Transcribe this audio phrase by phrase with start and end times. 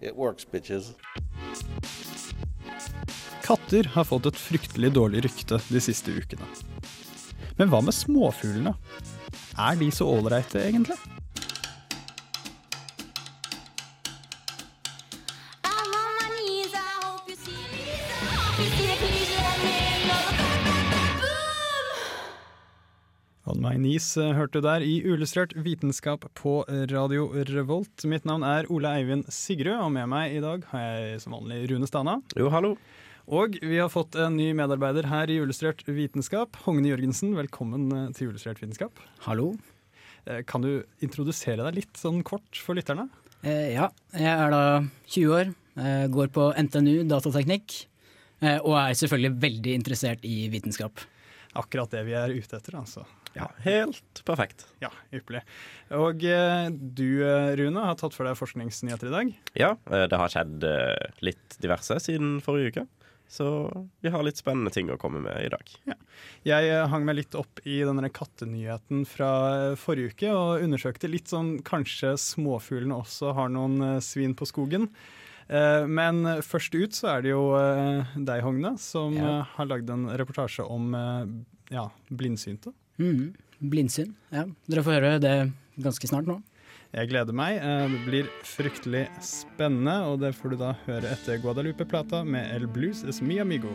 [0.00, 0.94] it works, bitches.
[3.42, 6.44] Katter har fått et fryktelig dårlig rykte de siste ukene.
[7.58, 8.74] Men hva med småfuglene?
[9.58, 10.98] Er de så ålreite, egentlig?
[23.68, 28.04] My Knees eh, hørte du der i Uillustrert vitenskap på Radio Revolt.
[28.08, 31.66] Mitt navn er Ole Eivind Sigrud, og med meg i dag har jeg som vanlig
[31.68, 32.14] Rune Stana.
[32.38, 32.70] Jo, hallo.
[33.28, 36.56] Og vi har fått en ny medarbeider her i Ullustrert vitenskap.
[36.64, 39.02] Hogne Jørgensen, velkommen eh, til Ullustrert vitenskap.
[39.26, 39.50] Hallo.
[40.24, 40.70] Eh, Kan du
[41.04, 43.10] introdusere deg litt sånn kort for lytterne?
[43.44, 44.62] Eh, ja, jeg er da
[45.12, 47.82] 20 år, eh, går på NTNU datateknikk,
[48.40, 51.04] eh, og er selvfølgelig veldig interessert i vitenskap.
[51.58, 53.04] Akkurat det vi er ute etter, altså.
[53.38, 54.66] Ja, helt perfekt.
[54.82, 55.44] Ja, ypperlig.
[55.94, 59.34] Og eh, du, eh, Rune, har tatt for deg forskningsnyheter i dag.
[59.58, 60.64] Ja, eh, det har skjedd
[61.24, 62.86] litt diverse siden forrige uke.
[63.28, 63.44] Så
[64.00, 65.72] vi har litt spennende ting å komme med i dag.
[66.48, 69.30] Jeg eh, hang meg litt opp i denne kattenyheten fra
[69.76, 74.88] forrige uke, og undersøkte litt sånn kanskje småfuglene også har noen svin på skogen.
[75.48, 77.44] Men først ut så er det jo
[78.20, 79.46] deg, Hogne, som Ja.
[79.54, 80.90] har lagd en reportasje om
[81.72, 82.74] ja, blindsynte.
[82.98, 83.32] Mhm.
[83.60, 84.14] Blindsyn.
[84.30, 85.34] Ja, dere får høre det
[85.82, 86.40] ganske snart nå.
[86.94, 87.58] Jeg gleder meg.
[87.58, 92.66] Eh, Det blir fryktelig spennende, og det får du da høre etter Guadalupe-plata med El
[92.66, 93.68] Blues es mi amigo.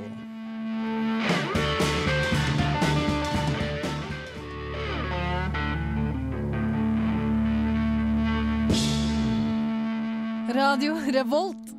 [10.53, 11.69] Radio Revolt.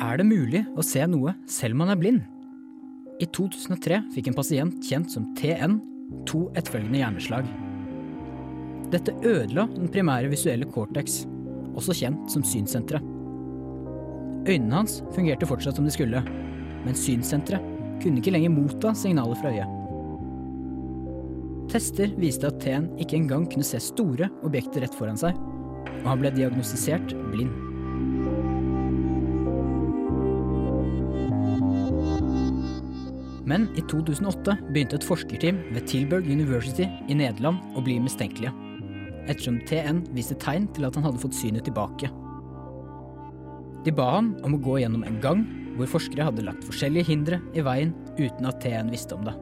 [0.00, 2.22] Er det mulig å se noe selv om man er blind?
[3.18, 5.80] I 2003 fikk en pasient kjent som TN
[6.28, 7.48] to etterfølgende hjerneslag.
[8.92, 11.24] Dette ødela den primære visuelle cortex,
[11.74, 13.02] også kjent som synssenteret.
[14.48, 16.22] Øynene hans fungerte fortsatt som de skulle,
[16.84, 19.74] men synssenteret kunne ikke lenger motta signaler fra øyet.
[21.68, 25.36] Tester viste at TN ikke engang kunne se store objekter rett foran seg,
[25.98, 27.67] og han ble diagnostisert blind.
[33.48, 38.52] Men i 2008 begynte et forskerteam ved Tilburg University i Nederland å bli mistenkelige,
[39.24, 42.10] ettersom TN viste tegn til at han hadde fått synet tilbake.
[43.86, 45.46] De ba han om å gå gjennom en gang
[45.78, 49.36] hvor forskere hadde lagt forskjellige hindre i veien uten at TN visste om det.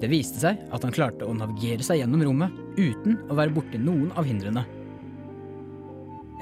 [0.00, 3.80] Det viste seg at han klarte å navigere seg gjennom rommet uten å være borti
[3.80, 4.62] noen av hindrene.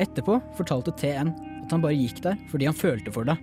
[0.02, 1.32] Etterpå fortalte TN
[1.64, 3.38] at han bare gikk der fordi han følte for det,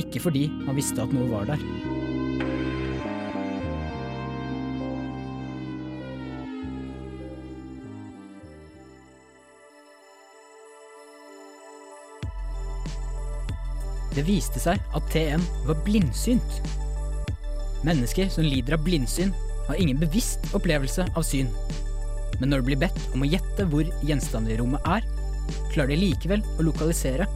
[0.00, 1.60] ikke fordi han visste at noe var der.
[14.12, 16.58] Det viste seg at TM var blindsynt.
[17.82, 19.32] Mennesker som lider av blindsyn,
[19.68, 21.48] har ingen bevisst opplevelse av syn.
[22.40, 25.06] Men når det blir bedt om å gjette hvor gjenstander i rommet er,
[25.72, 27.28] klarer de likevel å lokalisere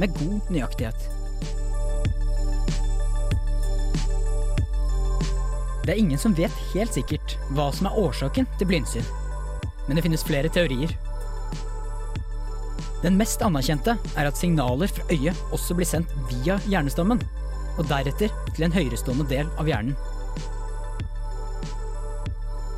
[0.00, 1.25] med god nøyaktighet.
[5.86, 9.04] Det er ingen som vet helt sikkert hva som er årsaken til blindsyn,
[9.86, 10.90] men det finnes flere teorier.
[13.04, 17.20] Den mest anerkjente er at signaler fra øyet også blir sendt via hjernestammen,
[17.76, 19.94] og deretter til en høyerestående del av hjernen.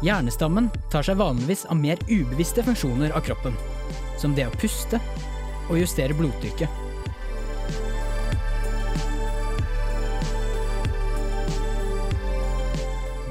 [0.04, 3.56] Hjernestammen tar seg vanligvis av mer ubevisste funksjoner av kroppen,
[4.20, 5.00] som det å puste
[5.70, 6.87] og justere blodtrykket.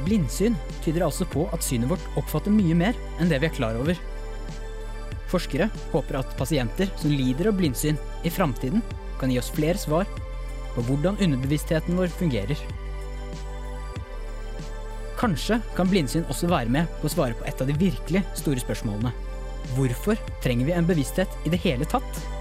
[0.07, 0.55] Blindsyn
[0.85, 3.97] tyder altså på at synet vårt oppfatter mye mer enn det vi er klar over.
[5.27, 8.83] Forskere håper at pasienter som lider av blindsyn i framtiden
[9.19, 10.07] kan gi oss flere svar
[10.77, 12.59] på hvordan underbevisstheten vår fungerer.
[15.17, 18.63] Kanskje kan blindsyn også være med på å svare på et av de virkelig store
[18.63, 19.11] spørsmålene.
[19.75, 22.36] Hvorfor trenger vi en bevissthet i det hele tatt?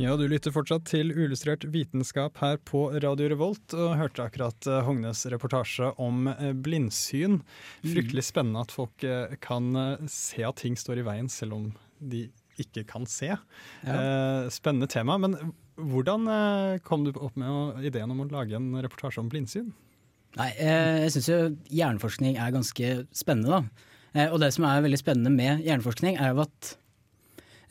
[0.00, 4.80] Ja, du lytter fortsatt til Uillustrert vitenskap her på Radio Revolt, og hørte akkurat eh,
[4.86, 7.42] Hognes reportasje om eh, blindsyn.
[7.84, 9.68] Fryktelig spennende at folk eh, kan
[10.08, 11.68] se at ting står i veien, selv om
[12.00, 12.24] de
[12.62, 13.34] ikke kan se.
[13.84, 14.48] Ja.
[14.52, 15.16] spennende tema.
[15.20, 15.36] Men
[15.76, 16.28] hvordan
[16.84, 19.72] kom du opp med ideen om å lage en reportasje om blindsyn?
[20.36, 21.38] Nei, jeg syns jo
[21.72, 23.60] hjerneforskning er ganske spennende,
[24.12, 24.28] da.
[24.30, 26.76] Og det som er veldig spennende med hjerneforskning, er jo at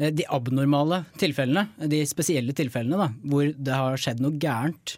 [0.09, 4.95] de abnormale tilfellene, de spesielle tilfellene da, hvor det har skjedd noe gærent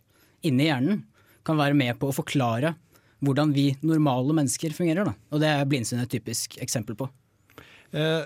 [0.47, 1.03] inni hjernen,
[1.43, 2.75] kan være med på å forklare
[3.23, 5.07] hvordan vi normale mennesker fungerer.
[5.07, 5.15] Da.
[5.31, 7.09] Og det er blindsyn et typisk eksempel på.
[7.95, 8.23] Eh,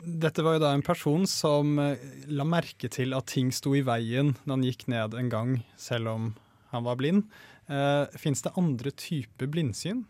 [0.00, 2.00] dette var jo da en person som eh,
[2.30, 6.14] la merke til at ting sto i veien når han gikk ned en gang, selv
[6.14, 6.30] om
[6.74, 7.26] han var blind.
[7.70, 10.04] Eh, Fins det andre typer blindsyn?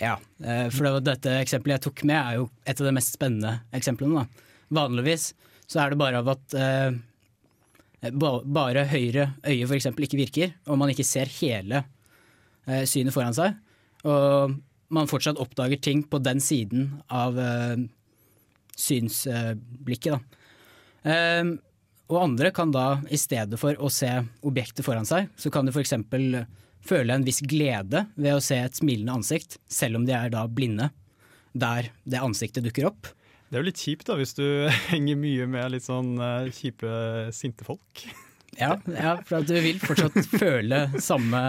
[0.00, 2.94] Ja, eh, for det var dette eksempelet jeg tok med, er jo et av de
[2.96, 4.22] mest spennende eksemplene.
[4.22, 4.46] Da.
[4.80, 5.32] Vanligvis
[5.70, 6.90] så er det bare av at eh,
[8.10, 9.90] ba, bare høyre øye f.eks.
[9.92, 11.84] ikke virker, og man ikke ser hele
[12.66, 13.58] eh, synet foran seg.
[14.08, 14.56] Og
[14.90, 17.84] man fortsatt oppdager ting på den siden av eh,
[18.74, 20.16] synsblikket.
[20.16, 21.10] Da.
[21.12, 21.52] Eh,
[22.10, 24.10] og andre kan da, i stedet for å se
[24.42, 25.94] objektet foran seg, så kan de f.eks.
[26.82, 30.48] føle en viss glede ved å se et smilende ansikt, selv om de er da
[30.50, 30.90] blinde,
[31.54, 33.12] der det ansiktet dukker opp.
[33.50, 34.44] Det er jo litt kjipt da, hvis du
[34.92, 36.90] henger mye med litt sånn eh, kjipe,
[37.34, 38.04] sinte folk.
[38.54, 41.42] Ja, ja for at du vil fortsatt føle samme,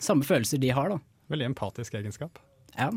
[0.00, 0.98] samme følelser de har, da.
[1.28, 2.40] Veldig empatisk egenskap.
[2.78, 2.88] Ja.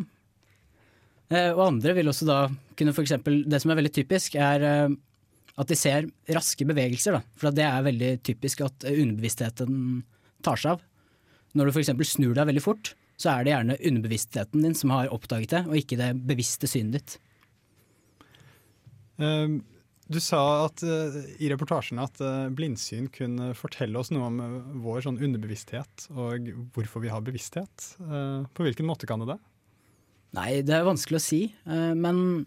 [1.32, 2.38] Eh, og andre vil også da
[2.80, 3.18] kunne f.eks.
[3.20, 4.94] Det som er veldig typisk, er eh,
[5.60, 7.18] at de ser raske bevegelser.
[7.18, 7.36] Da.
[7.36, 9.76] For at det er veldig typisk at underbevisstheten
[10.48, 10.86] tar seg av.
[11.52, 11.92] Når du f.eks.
[12.14, 15.76] snur deg veldig fort, så er det gjerne underbevisstheten din som har oppdaget det, og
[15.78, 17.18] ikke det bevisste synet ditt.
[19.22, 19.62] Eh,
[20.12, 24.56] Du sa at, eh, i reportasjen at eh, blindsyn kunne fortelle oss noe om eh,
[24.84, 27.86] vår sånn underbevissthet og hvorfor vi har bevissthet.
[28.02, 29.38] På hvilken måte kan det det?
[30.36, 32.46] Nei, det er vanskelig å si, men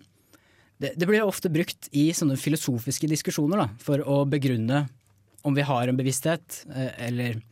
[0.80, 4.86] det, det blir ofte brukt i sånne filosofiske diskusjoner da, for å begrunne
[5.44, 6.62] om vi har en bevissthet,
[6.96, 7.42] eller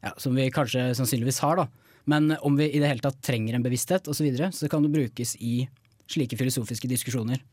[0.00, 1.66] ja, som vi kanskje sannsynligvis har, da.
[2.08, 4.94] Men om vi i det hele tatt trenger en bevissthet osv., så, så kan det
[4.96, 5.66] brukes i
[6.08, 7.44] slike filosofiske diskusjoner.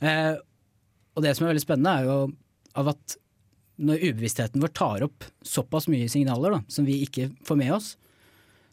[0.00, 0.36] Eh,
[1.16, 2.18] og det som er veldig spennende, er jo
[2.80, 3.16] av at
[3.80, 7.94] når ubevisstheten vår tar opp såpass mye signaler da, som vi ikke får med oss,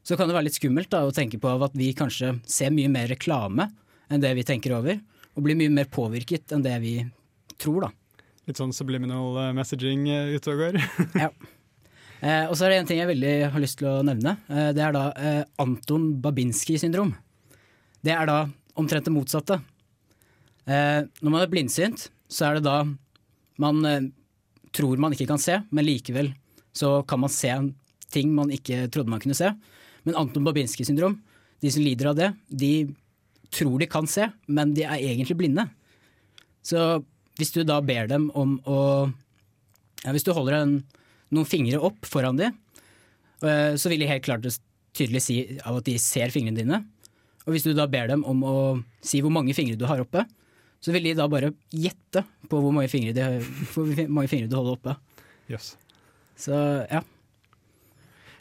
[0.08, 2.92] så kan det være litt skummelt da, å tenke på at vi kanskje ser mye
[2.92, 3.70] mer reklame
[4.12, 5.00] enn det vi tenker over,
[5.36, 6.96] og blir mye mer påvirket enn det vi
[7.60, 7.88] tror.
[7.88, 8.24] da.
[8.48, 10.82] Litt sånn subliminal eh, messaging eh, ute og går.
[11.26, 11.32] Ja.
[12.18, 14.38] Eh, og så er det en ting jeg veldig har lyst til å nevne.
[14.50, 17.12] Eh, det er da eh, Anton Babinski syndrom.
[18.02, 18.40] Det er da
[18.80, 19.60] omtrent det motsatte.
[20.68, 22.82] Eh, når man er blindsynt, så er det da
[23.64, 24.10] man eh,
[24.76, 26.34] tror man ikke kan se, men likevel
[26.78, 27.52] så kan man se
[28.14, 29.50] ting man ikke trodde man kunne se.
[30.06, 31.18] Men Anton Babinski syndrom,
[31.64, 32.88] de som lider av det, de
[33.54, 35.66] tror de kan se, men de er egentlig blinde.
[36.68, 37.02] Så
[37.40, 38.80] hvis du da ber dem om å
[40.04, 40.74] ja, Hvis du holder en,
[41.34, 42.54] noen fingre opp foran dem,
[43.42, 44.46] eh, så vil de helt klart
[44.96, 46.78] tydelig si av at de ser fingrene dine.
[47.48, 48.58] Og hvis du da ber dem om å
[49.02, 50.22] si hvor mange fingre du har oppe,
[50.84, 53.44] så vil de da bare gjette på hvor mange fingre, de,
[53.74, 54.98] hvor mange fingre du holder oppe.
[55.52, 55.76] Yes.
[56.38, 56.56] Så
[56.92, 57.04] ja.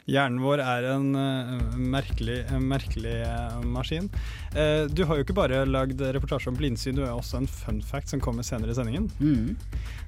[0.07, 4.07] Hjernen vår er en eh, merkelig, merkelig eh, maskin.
[4.55, 7.81] Eh, du har jo ikke bare lagd reportasje om blindsyn, du er også en fun
[7.83, 9.09] fact som kommer senere i sendingen.
[9.19, 9.57] Mm.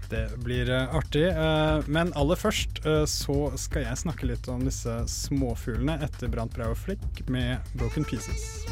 [0.10, 1.28] Det blir artig.
[1.86, 7.22] men aller først så skal jeg snakke litt om disse småfuglene etter Brant Brauer Flick
[7.30, 8.66] med 'Broken Pieces'.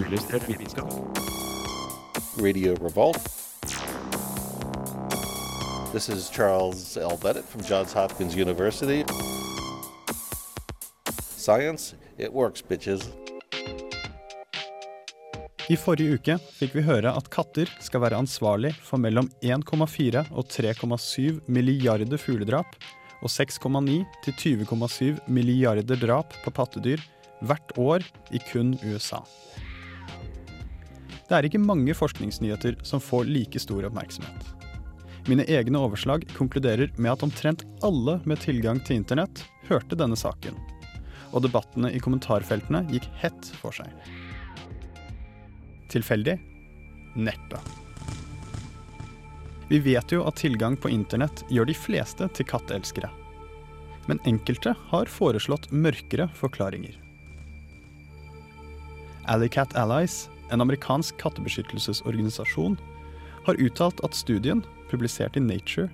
[0.00, 0.92] Uillustrert vitenskap.
[2.40, 3.20] Radio Revolt.
[5.92, 7.18] This is Charles L.
[7.22, 9.04] Bennett from Johns Hopkins University.
[11.36, 13.10] Science, it works, bitches.
[15.68, 20.48] I forrige uke fikk vi høre at katter skal være ansvarlig for mellom 1,4 og
[20.48, 22.72] 3,7 milliarder fugledrap
[23.20, 27.04] og 6,9 til 20,7 milliarder drap på pattedyr
[27.44, 29.20] hvert år i kun USA.
[31.30, 34.48] Det er ikke mange forskningsnyheter som får like stor oppmerksomhet.
[35.30, 40.56] Mine egne overslag konkluderer med at omtrent alle med tilgang til internett hørte denne saken,
[41.30, 43.92] og debattene i kommentarfeltene gikk hett for seg.
[45.94, 46.34] Tilfeldig?
[47.14, 47.62] Neppe.
[49.70, 53.12] Vi vet jo at tilgang på internett gjør de fleste til katteelskere.
[54.10, 56.98] Men enkelte har foreslått mørkere forklaringer.
[59.30, 62.76] Alleycat Allies, en amerikansk kattebeskyttelsesorganisasjon,
[63.46, 65.88] har uttalt at studien, publisert i Nature,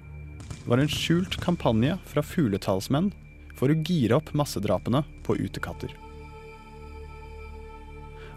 [0.66, 3.12] var en skjult kampanje fra fugletalsmenn
[3.56, 5.92] for å gire opp massedrapene på utekatter.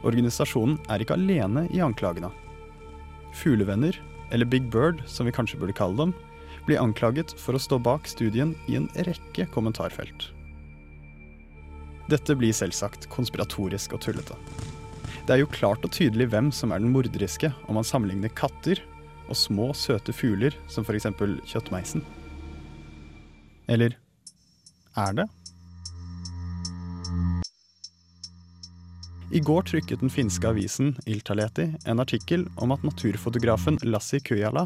[0.06, 2.30] Organisasjonen er ikke alene i anklagene.
[3.36, 3.98] Fuglevenner,
[4.32, 6.14] eller Big Bird som vi kanskje burde kalle dem,
[6.68, 10.30] blir anklaget for å stå bak studien i en rekke kommentarfelt.
[12.10, 14.38] Dette blir selvsagt konspiratorisk og tullete.
[15.30, 18.80] Det er jo klart og tydelig hvem som er den morderiske om man sammenligner katter
[19.30, 21.06] og små, søte fugler som f.eks.
[21.46, 22.02] kjøttmeisen.
[23.70, 23.94] Eller
[24.98, 25.28] er det?
[29.30, 34.66] I går trykket den finske avisen Iltaleti en artikkel om at naturfotografen Lassi Kujala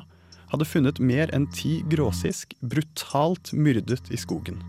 [0.54, 4.64] hadde funnet mer enn ti gråsisk brutalt myrdet i skogen.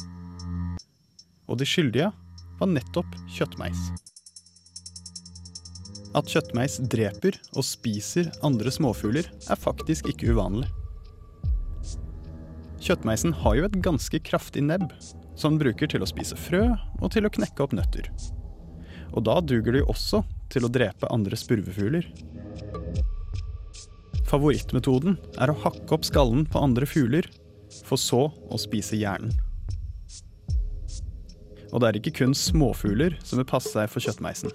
[1.47, 2.11] Og de skyldige
[2.59, 3.93] var nettopp kjøttmeis.
[6.15, 10.69] At kjøttmeis dreper og spiser andre småfugler, er faktisk ikke uvanlig.
[12.85, 14.93] Kjøttmeisen har jo et ganske kraftig nebb,
[15.35, 16.69] som den bruker til å spise frø
[17.01, 18.11] og til å knekke opp nøtter.
[19.15, 20.23] Og da duger det jo også
[20.55, 22.07] til å drepe andre spurvefugler.
[24.31, 27.27] Favorittmetoden er å hakke opp skallen på andre fugler,
[27.83, 29.35] for så å spise hjernen.
[31.75, 34.55] Og det er ikke kun småfugler som vil passe seg for kjøttmeisen.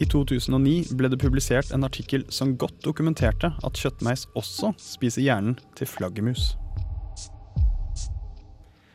[0.00, 5.58] I 2009 ble det publisert en artikkel som godt dokumenterte at kjøttmeis også spiser hjernen
[5.76, 6.54] til flaggermus.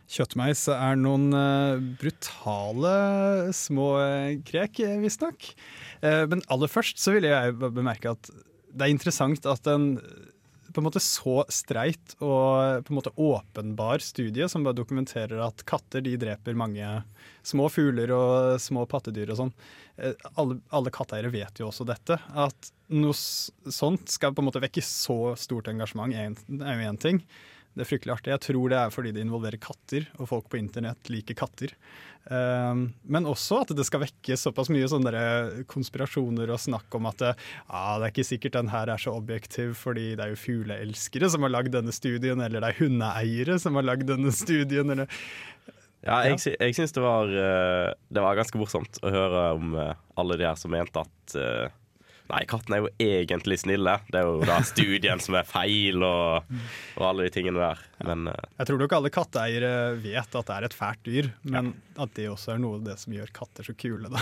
[0.08, 5.51] Kjøttmeis er noen eh, brutale små eh, krek, eh, visstnok.
[6.01, 9.96] Men aller først så vil jeg bemerke at det er interessant at en
[10.77, 15.63] på en måte så streit og på en måte åpenbar studie som bare dokumenterer at
[15.65, 16.86] katter de dreper mange
[17.41, 19.53] små fugler og små pattedyr og sånn.
[19.98, 22.19] Eh, Alle, alle katteeiere vet jo også dette.
[22.38, 27.24] At noe sånt skal på en måte vekke så stort engasjement, er jo én ting.
[27.77, 28.31] Det er fryktelig artig.
[28.34, 31.75] Jeg tror det er fordi det involverer katter, og folk på internett liker katter.
[32.27, 35.22] Um, men også at det skal vekke såpass mye sånne
[35.72, 37.29] konspirasjoner og snakk om at det,
[37.69, 41.29] ah, det er ikke sikkert den her er så objektiv fordi det er jo fugleelskere
[41.31, 45.07] som har lagd denne studien, eller det er hundeeiere som har lagd denne studien, eller
[46.03, 49.96] Ja, jeg, jeg syns det var eh, Det var ganske morsomt å høre om eh,
[50.19, 51.77] alle de her som mente at eh,
[52.27, 53.93] Nei, katten er jo egentlig snille.
[54.12, 56.50] Det er jo da studien som er feil, og,
[56.98, 57.84] og alle de tingene der.
[58.03, 59.72] Men uh, Jeg tror nok alle katteeiere
[60.03, 62.98] vet at det er et fælt dyr, men at det også er noe av det
[63.00, 64.22] som gjør katter så kule, da.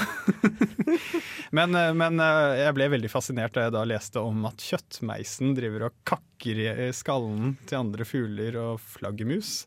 [1.57, 5.57] men, eh, men eh, jeg ble veldig fascinert da jeg da leste om at kjøttmeisen
[5.57, 9.65] driver og kakker i skallen til andre fugler og flaggermus,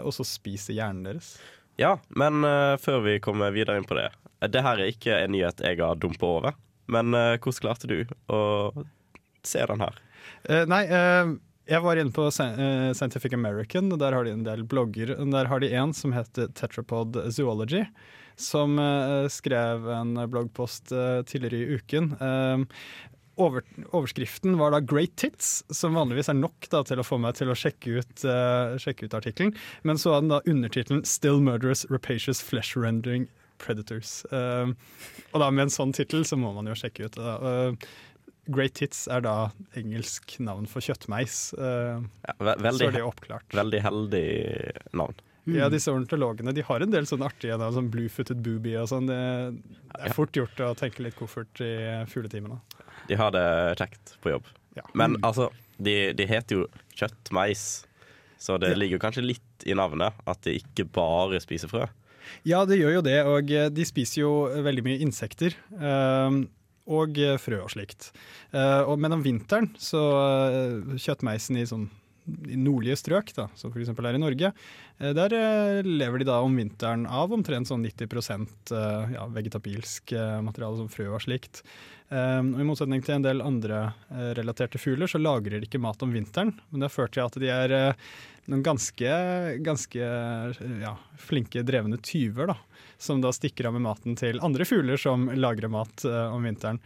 [0.00, 1.34] og så spiser hjernen deres.
[1.80, 4.10] ja, men uh, før vi kommer videre inn på det
[4.52, 6.58] Det her er ikke en nyhet jeg har dumpa over.
[6.90, 8.00] Men eh, hvordan klarte du
[8.32, 8.40] å
[9.46, 10.00] se den her?
[10.44, 11.34] Eh, nei, eh,
[11.70, 15.14] jeg var inne på Scientific American, og der har de en del blogger.
[15.16, 17.84] Og Der har de en som heter Tetrapod Zoology,
[18.40, 22.10] som uh, skrev en bloggpost uh, tidligere i uken.
[22.18, 22.64] Uh,
[23.40, 27.38] over, overskriften var da 'Great Tits', som vanligvis er nok da, til å få meg
[27.38, 29.54] til å sjekke ut, uh, ut artikkelen.
[29.86, 33.28] Men så hadde den da undertittelen 'Still Murderous Rapacious Flesh Rendering
[33.60, 34.24] Predators'.
[34.32, 34.72] Uh,
[35.32, 37.18] og da med en sånn tittel så må man jo sjekke ut.
[37.20, 37.88] Eh,
[38.50, 39.34] Great Tits er da
[39.78, 41.52] engelsk navn for kjøttmeis.
[41.54, 43.52] Uh, Ja, ve så veldig, er det oppklart.
[43.54, 44.24] veldig heldig
[44.98, 45.14] navn.
[45.50, 49.06] Ja, disse ornitologene de har en del sånne artige navn, som Bluefooted Booby og sånn.
[49.08, 49.20] Det,
[49.94, 51.70] det er fort gjort å tenke litt koffert i
[52.10, 52.58] fugletimene.
[53.08, 53.46] De har det
[53.80, 54.50] kjekt på jobb.
[54.76, 54.84] Ja.
[54.94, 55.48] Men altså,
[55.82, 57.64] de, de heter jo kjøttmeis,
[58.40, 58.76] så det Ja.
[58.82, 61.88] ligger kanskje litt i navnet at de ikke bare spiser frø.
[62.48, 64.32] Ja, det gjør jo det, og eh, de spiser jo
[64.66, 65.56] veldig mye insekter.
[65.78, 66.40] eh,
[66.90, 68.10] og eh, frø og slikt.
[68.56, 70.00] Eh, men om vinteren så
[70.50, 71.88] eh, kjøttmeisen i sånn
[72.46, 73.90] i nordlige strøk, da, som f.eks.
[73.90, 74.50] er i Norge,
[75.00, 78.06] eh, der eh, lever de da om vinteren av omtrent sånn 90
[78.76, 81.62] eh, ja, vegetabilsk eh, materiale som frø og slikt.
[82.10, 85.82] Eh, og I motsetning til en del andre eh, relaterte fugler, så lagrer de ikke
[85.82, 86.54] mat om vinteren.
[86.70, 88.10] Men det har ført til at de er eh,
[88.50, 89.10] noen ganske,
[89.64, 90.08] ganske
[90.82, 92.58] ja, flinke, drevne tyver, da.
[93.00, 96.80] Som da stikker av med maten til andre fugler som lagrer mat uh, om vinteren.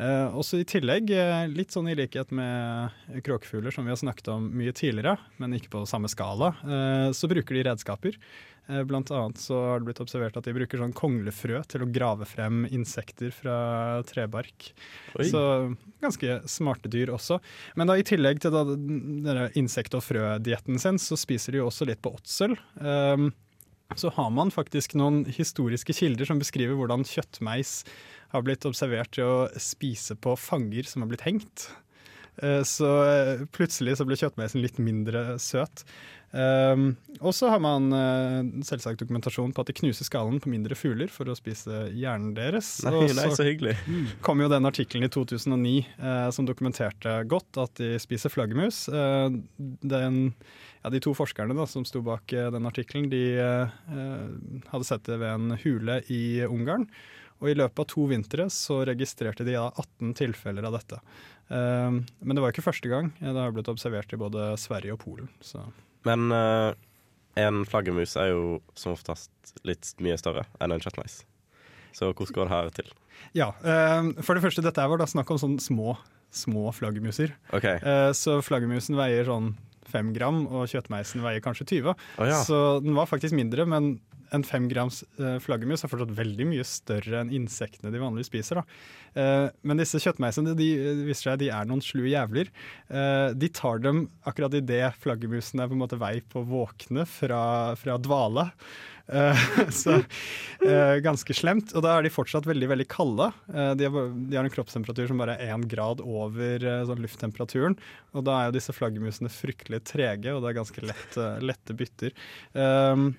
[0.00, 4.32] Uh, også i tillegg, uh, litt sånn i likhet med kråkefugler som vi har snakket
[4.32, 6.54] om mye tidligere, men ikke på samme skala,
[7.14, 8.16] så bruker de redskaper.
[8.70, 11.90] Eh, Blant annet så har det blitt observert at de bruker sånn konglefrø til å
[11.90, 13.56] grave frem insekter fra
[14.06, 14.70] trebark.
[15.18, 15.26] Oi.
[15.28, 15.42] Så
[16.00, 17.40] ganske smarte dyr også.
[17.76, 21.68] Men da i tillegg til da denne insekt- og frødietten sin, så spiser de jo
[21.70, 22.54] også litt på åtsel.
[22.78, 23.32] Um,
[23.98, 27.80] så har man faktisk noen historiske kilder som beskriver hvordan kjøttmeis
[28.30, 31.66] har blitt observert til å spise på fanger som har blitt hengt.
[32.42, 35.82] Eh, Så eh, plutselig så ble kjøttmeisen litt mindre søt.
[36.30, 40.76] Um, og så har man uh, selvsagt dokumentasjon på at de knuser skallen på mindre
[40.78, 42.76] fugler for å spise hjernen deres.
[42.86, 43.74] Nei, Og nei, så hyggelig.
[44.26, 48.84] kom jo den artikkelen i 2009 uh, som dokumenterte godt at de spiser flaggermus.
[48.92, 50.20] Uh, den,
[50.82, 53.74] ja, de to forskerne da, som sto bak eh, den artikkelen, de eh,
[54.70, 56.86] hadde sett det ved en hule i Ungarn.
[57.40, 61.00] Og i løpet av to vintre så registrerte de da 18 tilfeller av dette.
[61.48, 63.12] Eh, men det var ikke første gang.
[63.20, 65.30] Det har blitt observert i både Sverige og Polen.
[65.44, 65.64] Så.
[66.08, 66.72] Men uh,
[67.40, 69.30] en flaggermus er jo som oftest
[69.66, 71.22] litt mye større enn en kjøttmeis.
[71.96, 72.92] Så hvordan går det her til?
[73.36, 75.96] Ja, uh, For det første, dette var da snakk om sånne små,
[76.34, 77.34] små flaggermuser.
[77.56, 77.80] Okay.
[77.84, 79.54] Uh, Så flaggermusen veier sånn
[79.90, 81.90] fem gram, og kjøttmeisen veier kanskje 20.
[81.90, 82.38] Oh, ja.
[82.46, 83.96] Så den var faktisk mindre, men
[84.36, 88.62] en fem grams eh, flaggermus er fortsatt veldig mye større enn insektene de vanligvis spiser.
[89.18, 90.68] Eh, men disse kjøttmeisene de,
[91.00, 92.52] de viser seg de er noen slu jævler.
[92.88, 97.06] Eh, de tar dem akkurat idet flaggermusen er på en måte vei på å våkne
[97.08, 97.42] fra,
[97.80, 98.50] fra dvale.
[99.10, 99.36] Eh,
[99.70, 99.96] så
[100.66, 101.74] eh, ganske slemt.
[101.74, 103.30] Og da er de fortsatt veldig veldig kalde.
[103.52, 107.02] Eh, de, har, de har en kroppstemperatur som bare er én grad over eh, sånn
[107.04, 107.78] lufttemperaturen.
[108.14, 111.76] Og da er jo disse flaggermusene fryktelig trege, og det er ganske lett, eh, lette
[111.76, 112.14] bytter.
[112.54, 113.10] Um,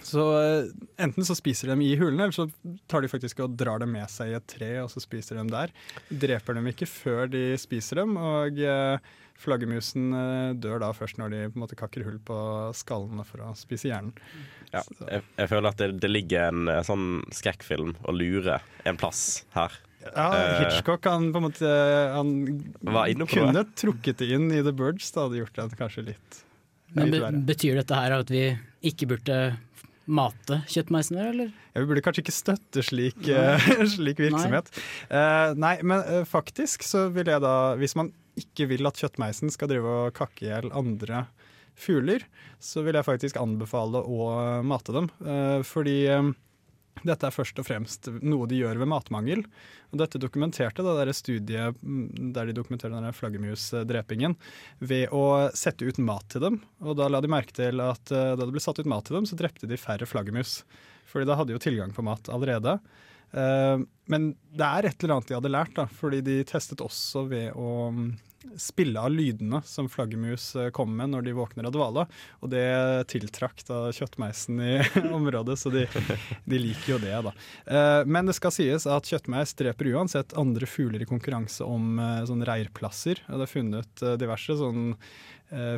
[0.00, 0.70] så eh,
[1.04, 2.46] enten så spiser de dem i hulene, eller så
[2.88, 5.42] tar de faktisk og drar dem med seg i et tre, og så spiser de
[5.42, 5.74] dem der.
[6.08, 11.34] Dreper dem ikke før de spiser dem, og eh, flaggermusen eh, dør da først når
[11.34, 12.38] de på en måte kakker hull på
[12.78, 14.14] skallene for å spise hjernen.
[14.72, 14.80] Ja.
[15.04, 19.74] Jeg, jeg føler at det, det ligger en sånn skrekkfilm og lurer en plass her.
[20.02, 21.68] Ja, Hitchcock han på en måte
[22.16, 22.30] Han
[23.30, 23.68] kunne det.
[23.78, 26.40] trukket det inn i The Birds, da hadde gjort det kanskje litt,
[26.96, 28.48] Men be betyr dette her at vi
[28.82, 29.36] ikke burde
[30.06, 31.52] mate kjøttmeisen der, eller?
[31.72, 34.70] Ja, vi burde kanskje ikke støtte slik, eh, slik virksomhet.
[35.08, 39.52] Eh, nei, men uh, faktisk så vil jeg da, hvis man ikke vil at kjøttmeisen
[39.52, 41.26] skal drive og kakke i hjel andre
[41.78, 42.24] fugler,
[42.62, 44.32] så vil jeg faktisk anbefale å
[44.66, 45.10] mate dem.
[45.24, 45.98] Uh, fordi
[47.00, 49.44] dette er først og fremst noe de gjør ved matmangel.
[49.90, 54.36] Og dette dokumenterte det der studiet mm, der de dokumenterer denne flaggermusdrepingen
[54.84, 56.60] ved å sette ut mat til dem.
[56.84, 59.18] Og da la de merke til at eh, da det ble satt ut mat til
[59.18, 60.60] dem, så drepte de færre flaggermus.
[61.10, 62.78] Fordi da hadde de jo tilgang på mat allerede.
[63.32, 63.78] Eh,
[64.12, 67.56] men det er et eller annet de hadde lært, da, fordi de testet også ved
[67.58, 68.12] å mm,
[68.60, 72.04] spille av lydene som flaggermus eh, kommer med når de våkner av dvale.
[72.40, 72.64] Og det
[73.12, 74.72] tiltrakk da kjøttmeisen i
[75.18, 75.86] området, så de,
[76.44, 77.34] de liker jo det, da.
[77.66, 82.48] Eh, Men det skal sies at kjøttmeis dreper uansett andre fugler i konkurranse om sånne
[82.48, 83.22] reirplasser.
[83.28, 84.92] Det er funnet diverse sånn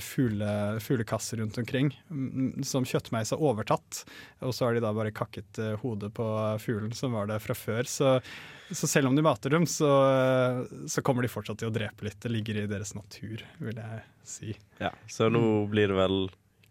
[0.04, 4.04] fugle, fuglekasser rundt omkring mm, som kjøttmeis har overtatt.
[4.46, 6.26] Og så har de da bare kakket hodet på
[6.62, 7.88] fuglen som var der fra før.
[7.90, 8.12] Så,
[8.70, 9.90] så selv om de mater dem, så,
[10.88, 12.20] så kommer de fortsatt til å drepe litt.
[12.22, 14.54] Det ligger i deres natur, vil jeg si.
[14.80, 16.24] Ja, så nå blir det vel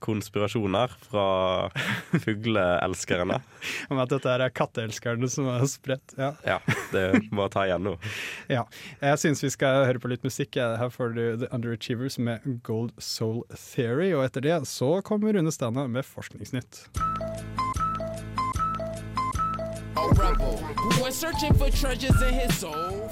[0.03, 1.69] konspirasjoner fra
[2.11, 3.39] fugleelskerne.
[3.89, 6.15] Om at dette er katteelskerne som har spredt.
[6.19, 6.33] Ja.
[6.43, 6.59] Ja,
[6.91, 7.95] det må ta igjen nå.
[8.57, 8.65] ja.
[8.99, 10.59] Jeg syns vi skal høre på litt musikk.
[10.59, 14.11] Her får du The Underachievers med Gold Soul Theory.
[14.11, 16.83] Og etter det så kommer Rune Stana med Forskningsnytt.
[19.95, 23.09] A rebel who went searching for treasures in his soul.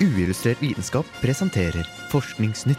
[0.00, 2.78] Uillustrert vitenskap presenterer Forskningsnytt.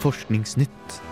[0.00, 1.09] Forskningsnytt.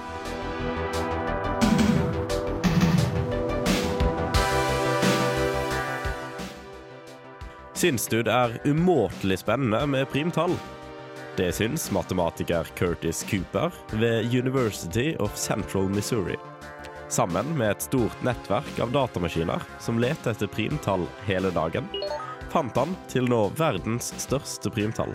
[7.78, 10.56] Syns du det er umåtelig spennende med primtall?
[11.36, 16.34] Det syns matematiker Curtis Cooper ved University of Central Missouri.
[17.08, 21.86] Sammen med et stort nettverk av datamaskiner som leter etter primtall hele dagen,
[22.50, 25.14] fant han til nå verdens største primtall.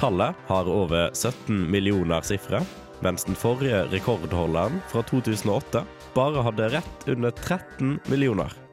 [0.00, 2.64] Tallet har over 17 millioner sifre,
[3.04, 5.84] mens den forrige rekordholderen fra 2008
[6.16, 8.63] bare hadde rett under 13 millioner.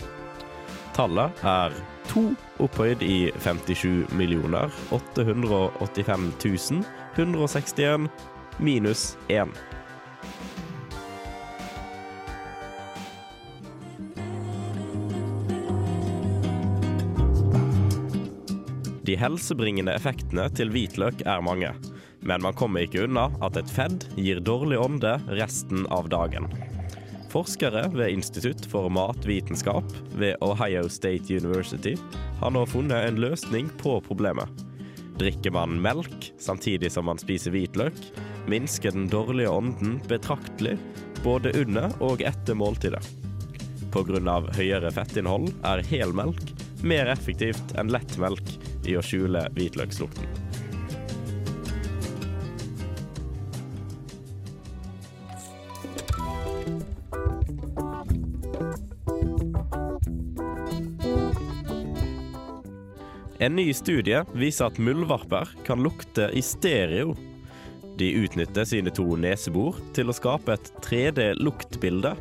[0.92, 1.76] Tallet er
[2.12, 2.22] 2
[2.66, 6.82] opphøyd i 57 millioner 885
[7.16, 8.10] 161
[8.60, 9.48] minus 1.
[19.02, 21.72] De helsebringende effektene til hvitløk er mange,
[22.20, 26.52] men man kommer ikke unna at et fedd gir dårlig ånde resten av dagen.
[27.32, 29.88] Forskere ved Institutt for matvitenskap
[30.20, 31.96] ved Ohio State University
[32.42, 34.50] har nå funnet en løsning på problemet.
[35.16, 37.96] Drikker man melk samtidig som man spiser hvitløk,
[38.52, 40.76] minsker den dårlige ånden betraktelig
[41.24, 43.04] både under og etter måltidet.
[43.96, 44.38] Pga.
[44.58, 46.52] høyere fettinnhold er helmelk
[46.84, 48.56] mer effektivt enn lettmelk
[48.88, 50.41] i å skjule hvitløkslukten.
[63.42, 67.16] En ny studie viser at muldvarper kan lukte i stereo.
[67.98, 72.12] De utnytter sine to nesebor til å skape et 3D-luktbilde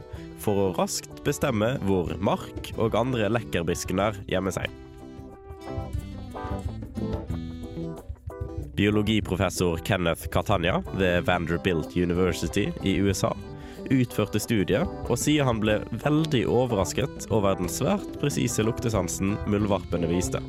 [0.41, 4.73] for å raskt bestemme hvor mark og andre lekkerbiskener gjemmer seg.
[8.81, 13.35] Biologiprofessor Kenneth Catania ved Vanderbilt University i USA
[13.91, 20.41] utførte studiet, og sier han ble veldig overrasket over den svært presise luktesansen muldvarpene viste.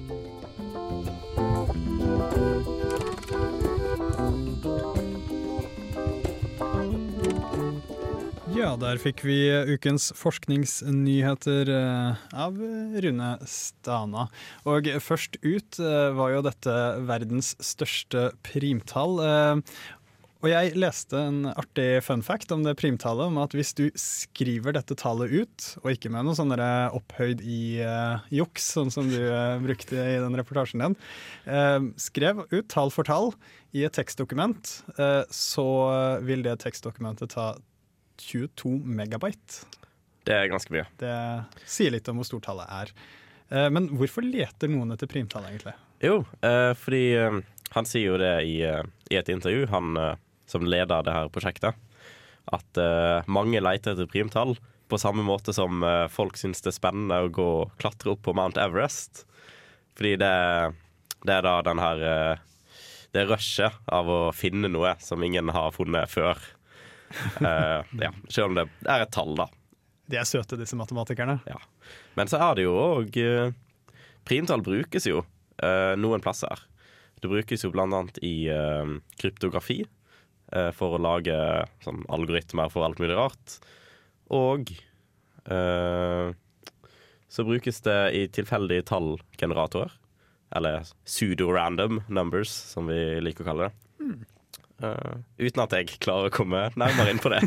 [8.61, 9.35] Ja, der fikk vi
[9.73, 12.59] ukens forskningsnyheter eh, av
[13.01, 14.27] Rune Stana.
[14.69, 16.75] Og først ut eh, var jo dette
[17.09, 19.17] verdens største primtall.
[19.25, 19.79] Eh,
[20.41, 24.73] Og jeg leste en artig fun fact om det primtallet, om at hvis du skriver
[24.73, 29.19] dette tallet ut, og ikke med noe sånn opphøyd i uh, juks, sånn som du
[29.21, 30.97] uh, brukte i den reportasjen din,
[31.45, 33.35] uh, skrev ut tall for tall
[33.77, 34.73] i et tekstdokument,
[35.31, 35.67] så
[36.27, 37.53] vil det tekstdokumentet ta
[38.17, 39.65] 22 megabyte.
[40.27, 40.85] Det er ganske mye.
[41.01, 41.13] Det
[41.65, 42.91] sier litt om hvor stort tallet er.
[43.51, 45.73] Eh, Men hvorfor leter noen etter primtall, egentlig?
[46.01, 47.39] Jo, eh, fordi eh,
[47.75, 49.95] han sier jo det i, i et intervju, han
[50.49, 51.77] som leder det her prosjektet,
[52.51, 52.79] at
[53.31, 54.57] mange leter etter primtall
[54.91, 55.79] på samme måte som
[56.11, 59.21] folk syns det er spennende å gå og klatre opp på Mount Everest.
[59.95, 60.33] Fordi det,
[61.23, 62.03] det er da den her
[63.15, 66.35] Det rushet av å finne noe som ingen har funnet før.
[67.51, 69.47] Eh, ja, selv om det er et tall, da.
[70.11, 71.39] De er søte, disse matematikerne.
[71.47, 71.57] Ja.
[72.19, 73.15] Men så er det jo òg
[74.27, 76.59] Primtall brukes jo uh, noen plasser.
[77.21, 81.35] Det brukes jo blant annet i eh, kryptografi eh, for å lage
[81.85, 83.59] sånn algoritmer for alt mulig rart.
[84.33, 84.71] Og
[85.45, 86.31] eh,
[87.31, 89.93] så brukes det i tilfeldige tallgeneratorer.
[90.57, 94.17] Eller pseudo-random numbers, som vi liker å kalle det.
[94.81, 97.41] Eh, uten at jeg klarer å komme nærmere inn på det.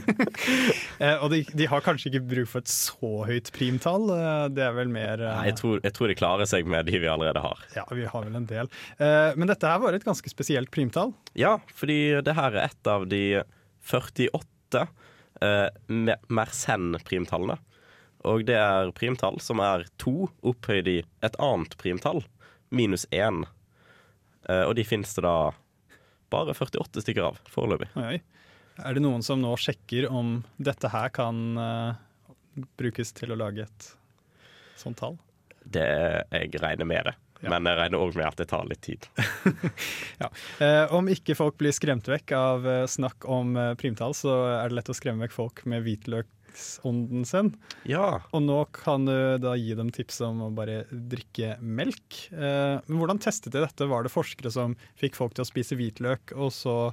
[1.01, 4.05] uh, og de, de har kanskje ikke bruk for et så høyt primtall.
[4.13, 7.01] Uh, Det er vel mer Nei, jeg, tror, jeg tror de klarer seg med de
[7.03, 7.65] vi allerede har.
[7.75, 8.71] Ja, vi har vel en del.
[9.01, 11.11] Men dette her var et ganske spesielt primtall.
[11.39, 13.23] Ja, fordi det her er et av de
[13.91, 14.85] 48
[15.43, 17.59] eh, Me- Mersenne-primtallene.
[18.25, 22.23] Og det er primtall som er to opphøyd i et annet primtall,
[22.73, 23.43] minus én.
[24.49, 25.51] Og de finnes det da
[26.33, 27.91] bare 48 stykker av foreløpig.
[27.99, 28.47] Oi, oi.
[28.85, 31.95] Er det noen som nå sjekker om dette her kan uh,
[32.81, 33.91] brukes til å lage et
[34.81, 35.21] sånt tall?
[35.65, 35.87] Det
[36.33, 37.15] Jeg regner med det.
[37.45, 37.51] Ja.
[37.53, 39.09] Men jeg regner òg med at det tar litt tid.
[40.63, 44.33] Eh, om ikke folk blir skremt vekk av eh, snakk om eh, primtall, så
[44.63, 45.85] er det lett å skremme vekk folk med
[46.55, 47.55] hvitløksånden sin.
[47.85, 48.23] Ja.
[48.33, 52.29] Og nå kan du da gi dem tips om å bare drikke melk.
[52.33, 53.87] Eh, men hvordan testet de dette?
[53.87, 56.93] Var det forskere som fikk folk til å spise hvitløk, og så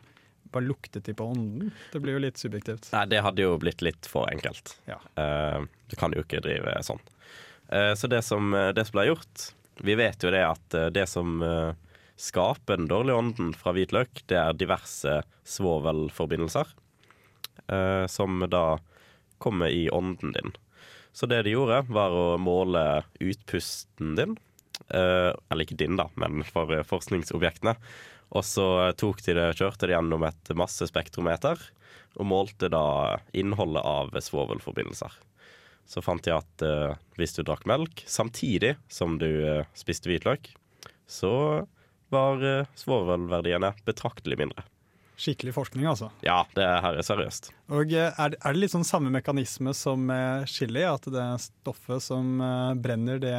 [0.51, 1.71] bare luktet de på ånden?
[1.91, 2.91] Det blir jo litt subjektivt.
[2.93, 4.77] Nei, det hadde jo blitt litt for enkelt.
[4.89, 4.99] Ja.
[5.15, 7.01] Eh, du kan jo ikke drive sånn.
[7.69, 11.39] Eh, så det som, det som ble gjort Vi vet jo det at det som
[12.21, 15.13] skaper den dårlige ånden fra hvitløk, det er diverse
[15.47, 16.67] svovelforbindelser
[17.67, 18.77] eh, som da
[19.41, 20.53] kommer i ånden din.
[21.11, 24.37] Så det de gjorde, var å måle utpusten din.
[24.87, 27.75] Eh, eller ikke din, da, men for eh, forskningsobjektene.
[28.31, 28.65] Og så
[28.99, 31.59] tok de det, kjørte de gjennom et massespektrometer
[32.19, 35.13] og målte da innholdet av svovelforbindelser.
[35.87, 40.53] Så fant de at eh, hvis du drakk melk samtidig som du eh, spiste hvitløk,
[41.09, 41.33] så
[42.11, 44.63] var eh, svovelverdiene betraktelig mindre.
[45.21, 46.09] Skikkelig forskning, altså.
[46.25, 47.51] Ja, det her er seriøst.
[47.69, 50.81] Og Er er, er det litt sånn samme mekanisme som med chili?
[50.87, 53.35] At det stoffet som eh, brenner, det,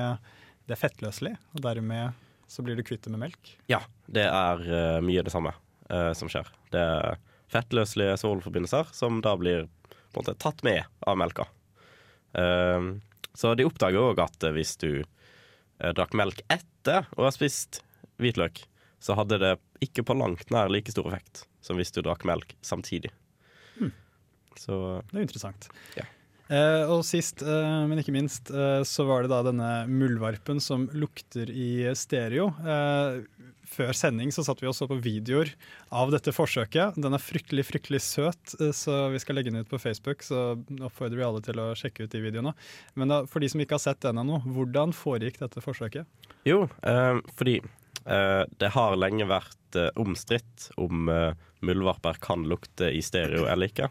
[0.68, 2.14] det er fettløselig, og dermed
[2.46, 3.52] så blir du kvitt det med melk?
[3.72, 5.56] Ja, det er eh, mye det samme
[5.90, 6.46] uh, som skjer.
[6.70, 7.18] Det er
[7.50, 11.48] fettløselige solforbindelser som da blir på en måte tatt med av melka.
[12.36, 13.00] Uh,
[13.34, 17.82] så de oppdager òg at eh, hvis du uh, drakk melk etter å ha spist
[18.22, 18.68] hvitløk,
[19.02, 22.56] så hadde det ikke på langt nær like stor effekt som hvis du drakk melk
[22.64, 23.12] samtidig.
[23.78, 23.94] Hmm.
[24.58, 24.74] Så
[25.10, 25.70] Det er interessant.
[25.96, 26.08] Ja.
[26.52, 30.88] Eh, og sist, eh, men ikke minst, eh, så var det da denne muldvarpen som
[30.92, 32.50] lukter i stereo.
[32.60, 33.22] Eh,
[33.72, 35.52] før sending så satt vi og så på videoer
[35.94, 36.98] av dette forsøket.
[37.00, 40.26] Den er fryktelig, fryktelig søt, eh, så vi skal legge den ut på Facebook.
[40.26, 42.52] Så oppfordrer vi alle til å sjekke ut de videoene.
[43.00, 46.04] Men da, for de som ikke har sett den ennå, hvordan foregikk dette forsøket?
[46.44, 47.60] Jo, eh, fordi
[48.04, 53.90] det har lenge vært eh, omstridt om eh, muldvarper kan lukte i stereo eller ikke.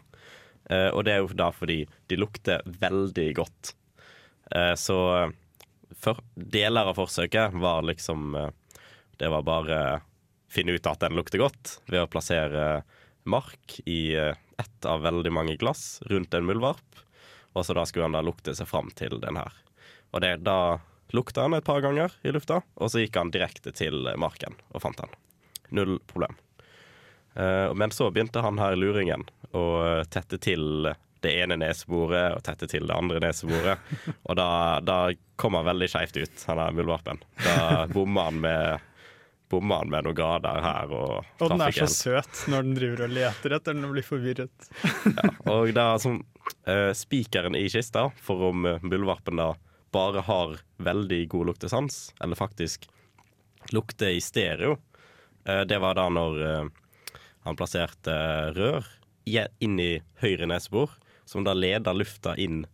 [0.70, 3.74] Eh, og det er jo da fordi de lukter veldig godt.
[4.54, 8.50] Eh, så eh, deler av forsøket var liksom eh,
[9.16, 9.78] Det var bare
[10.52, 12.82] finne ut at den lukter godt ved å plassere
[13.24, 17.02] mark i eh, ett av veldig mange glass rundt en muldvarp.
[17.52, 19.52] Og så da skulle han da lukte seg fram til den her.
[20.12, 20.80] Og det, da
[21.12, 24.84] lukta han et par ganger i lufta, og så gikk han direkte til marken og
[24.84, 25.14] fant han.
[25.72, 26.36] Null problem.
[27.34, 29.64] Eh, men så begynte han her luringen å
[30.10, 33.92] tette til det ene neseboret og tette til det andre neseboret.
[34.26, 34.96] Og da, da
[35.38, 37.20] kom han veldig skeivt ut, han der muldvarpen.
[37.44, 38.88] Da bomma han med
[39.52, 43.02] Bomma han med noen grader her og Og den er så søt når den driver
[43.04, 44.68] og leter etter den og blir forvirret.
[45.52, 46.22] Og da som
[46.64, 49.50] eh, spikeren i kista for om uh, muldvarpen da
[49.92, 52.88] bare har veldig god luktesans, eller faktisk
[53.72, 54.78] lukter i stereo,
[55.44, 56.68] eh, det var da når eh,
[57.46, 58.14] han plasserte
[58.56, 58.86] rør
[59.24, 60.90] inn i høyre nesebor,
[61.24, 62.64] som da leder lufta inn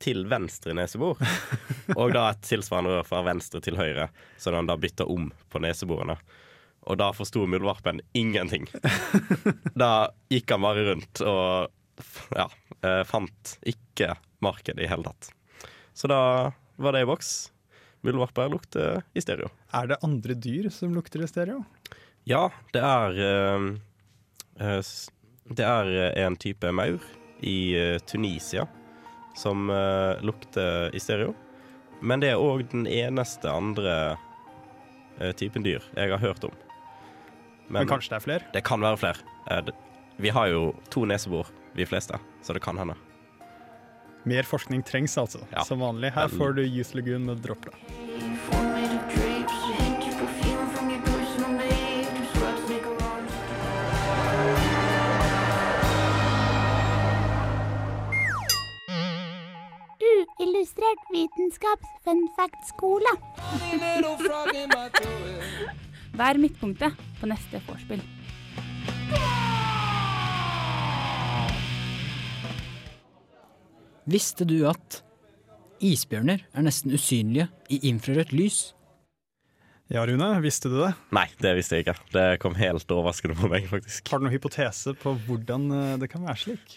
[0.00, 1.18] til venstre nesebor.
[2.00, 5.62] Og da et tilsvarende rør fra venstre til høyre, så han da bytta om på
[5.62, 6.16] neseborene.
[6.88, 8.68] Og da forsto muldvarpen ingenting.
[9.80, 11.70] Da gikk han bare rundt og
[12.36, 12.46] ja,
[12.84, 15.30] eh, fant ikke markedet i hele tatt.
[16.00, 17.52] Så da var det i boks.
[18.00, 19.50] Muldvarper lukter i stereo.
[19.76, 21.58] Er det andre dyr som lukter i stereo?
[22.24, 23.66] Ja, det er eh,
[24.64, 24.92] eh,
[25.52, 27.04] Det er eh, en type maur
[27.44, 27.76] i
[28.08, 28.64] Tunisia
[29.36, 29.68] som
[30.24, 31.34] lukter i stereo.
[32.00, 34.16] Men det er òg den eneste andre
[35.40, 36.52] typen dyr jeg har hørt om.
[37.72, 38.48] Men kanskje det er flere?
[38.52, 39.76] Det kan være flere.
[40.20, 42.98] Vi har jo to nesebor, vi fleste, så det kan hende.
[44.24, 45.64] Mer forskning trengs altså, Ja.
[45.64, 46.12] som vanlig.
[46.12, 47.72] Her får du Youth Lagoon med Dropla.
[60.00, 63.12] Uillustrert vitenskaps-fun fact-skole.
[66.20, 68.02] Vær midtpunktet på neste vorspiel.
[74.08, 75.02] Visste du at
[75.84, 78.60] isbjørner er nesten usynlige i infrarødt lys?
[79.90, 80.92] Ja, Rune, visste du det?
[81.10, 81.96] Nei, det visste jeg ikke.
[82.14, 84.06] Det kom helt overraskende på meg, faktisk.
[84.06, 86.76] Har du noen hypotese på hvordan eh, det kan være slik?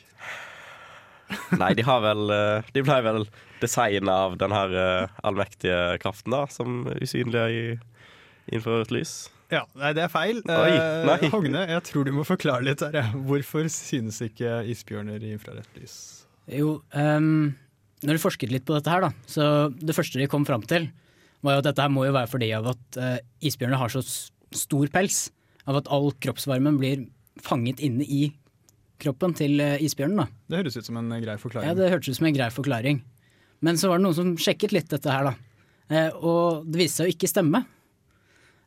[1.62, 3.24] Nei, de har vel eh, De ble vel
[3.62, 7.64] designa av den her eh, allmektige kraften, da, som usynlige i
[8.58, 9.14] infrarødt lys.
[9.54, 10.42] Ja, Nei, det er feil.
[10.50, 10.74] Oi,
[11.06, 11.20] nei.
[11.30, 13.14] Hogne, jeg tror du må forklare litt her.
[13.30, 15.98] Hvorfor synes ikke isbjørner i infrarødt lys?
[16.52, 17.54] Jo, um,
[18.04, 19.46] når de forsket litt på dette her, da, så
[19.80, 20.90] det første de kom fram til,
[21.44, 24.04] var jo at dette her må jo være fordi av at uh, isbjørner har så
[24.04, 25.26] stor pels,
[25.64, 27.06] av at all kroppsvarmen blir
[27.44, 28.26] fanget inne i
[29.04, 30.24] kroppen til uh, isbjørnen.
[30.24, 30.28] da.
[30.52, 31.70] Det høres ut som en grei forklaring.
[31.72, 33.04] Ja, Det hørtes ut som en grei forklaring.
[33.64, 35.38] Men så var det noen som sjekket litt dette her, da.
[35.92, 37.64] Uh, og det viste seg å ikke stemme.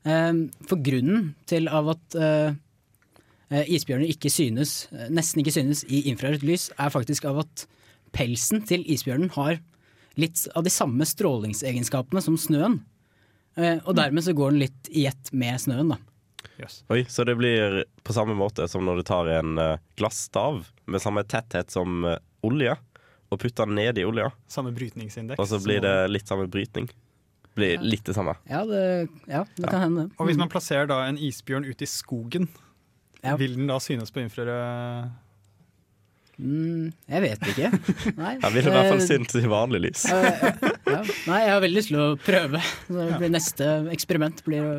[0.06, 0.32] Eh,
[0.70, 2.56] for grunnen til av at eh, eh,
[3.50, 7.66] isbjørner ikke synes, eh, nesten ikke synes i infrarødt lys, er faktisk av at
[8.16, 9.61] pelsen til isbjørnen har
[10.16, 12.80] litt av de samme strålingsegenskapene som snøen.
[13.56, 15.98] Eh, og dermed så går den litt i ett med snøen, da.
[16.88, 19.56] Oi, Så det blir på samme måte som når du tar en
[19.98, 22.76] glassstav glasstav med samme tetthet som eh, olje,
[23.26, 25.38] og putter den ned i olja, Samme brytningsindeks.
[25.38, 26.87] og så blir det litt samme brytning.
[27.56, 28.37] Blir litt det samme.
[28.46, 30.04] Ja, det, ja, det kan hende.
[30.20, 32.46] Og hvis man plasserer da en isbjørn ut i skogen,
[33.26, 33.36] Ja.
[33.40, 35.14] vil den da synes på infrarød
[36.36, 37.68] Mm, jeg vet ikke.
[38.20, 40.02] Nei, Jeg vil i hvert fall eh, synes i vanlig lys.
[40.12, 40.42] Eh,
[40.84, 40.98] ja.
[41.30, 42.60] Nei, jeg har veldig lyst til å prøve.
[42.84, 44.74] Så det blir Neste eksperiment blir å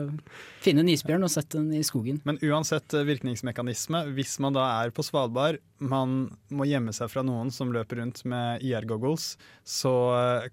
[0.63, 2.19] finne en isbjørn og sette den i skogen.
[2.29, 7.25] Men uansett eh, virkningsmekanisme, hvis man da er på Svalbard, man må gjemme seg fra
[7.25, 9.31] noen som løper rundt med IR-goggles,
[9.65, 9.93] så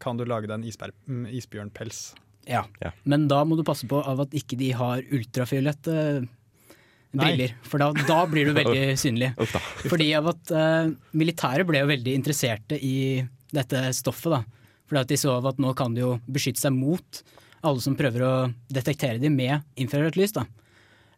[0.01, 2.07] kan du lage deg en mm, isbjørnpels.
[2.49, 2.65] Ja.
[3.09, 6.25] Men da må du passe på av at ikke de har ultrafiolette.
[7.21, 9.31] Briller, for da, da blir du veldig synlig.
[9.39, 9.63] Da.
[9.85, 13.23] Fordi av at uh, militæret ble jo veldig interesserte i
[13.55, 14.35] dette stoffet.
[14.35, 14.43] da.
[14.89, 17.23] Fordi at de så av at nå kan de jo beskytte seg mot
[17.65, 18.35] alle som prøver å
[18.69, 20.35] detektere dem med infrarødt lys.
[20.37, 20.47] da.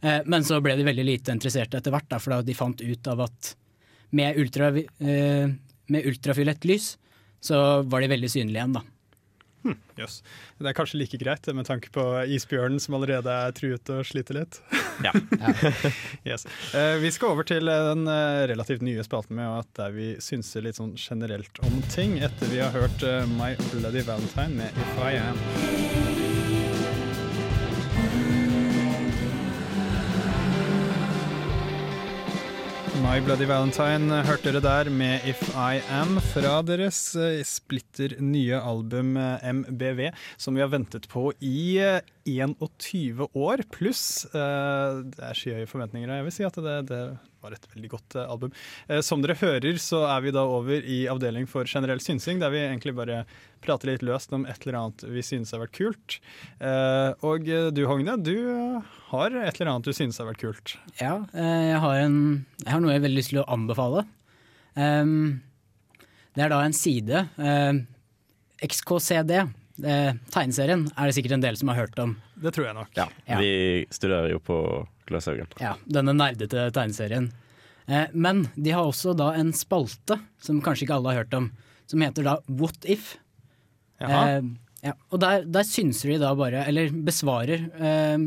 [0.04, 3.12] Uh, men så ble de veldig lite interesserte etter hvert, da, fordi de fant ut
[3.12, 3.54] av at
[4.16, 5.46] med, ultra, uh,
[5.92, 6.94] med ultrafiolett lys
[7.46, 8.82] så var de veldig synlige igjen, da.
[9.98, 10.20] Jøss.
[10.60, 12.04] Det er kanskje like greit med tanke på
[12.36, 14.60] isbjørnen som allerede er truet og sliter litt.
[15.04, 15.10] Ja.
[16.24, 16.46] yes.
[16.72, 20.64] Eh, vi skal over til den eh, relativt nye spalten med at der vi synser
[20.64, 25.02] litt sånn generelt om ting, etter vi har hørt eh, My Bloody Valentine med If
[25.04, 26.15] I Am.
[33.06, 38.58] My Bloody Valentine hørte dere der med If I Am fra deres eh, splitter nye
[38.58, 40.08] album eh, MBV,
[40.42, 44.26] som vi har ventet på i eh, 21 år pluss.
[44.34, 47.00] Eh, Det er skyhøye forventninger, og jeg vil si at det, det
[47.46, 48.52] var et veldig godt eh, album.
[48.90, 52.52] Eh, Som dere hører, så er vi da over i avdeling for generell synsing, der
[52.52, 53.22] vi egentlig bare
[53.64, 56.18] prater litt løst om et eller annet vi synes har vært kult.
[56.60, 58.36] Eh, Og du Hogne, du
[59.12, 60.76] har et eller annet du synes har vært kult.
[61.00, 62.20] Ja, jeg har, en,
[62.64, 64.04] jeg har noe jeg har veldig lyst til å anbefale.
[64.76, 65.40] Ehm,
[66.36, 67.22] det er da en side,
[68.66, 69.32] XKCD,
[69.84, 72.16] eh, tegneserien, er det sikkert en del som har hørt om.
[72.40, 72.92] Det tror jeg nok.
[72.96, 73.38] Ja, Ja.
[73.40, 74.58] Vi studerer jo på
[75.06, 75.48] Gløshaugen.
[75.60, 77.32] Ja, denne nerdete tegneserien.
[77.86, 81.50] Eh, men de har også da en spalte, som kanskje ikke alle har hørt om,
[81.86, 83.16] som heter da What If?
[84.02, 84.40] Eh,
[84.82, 88.18] ja, og der, der synser de da bare, eller besvarer eh,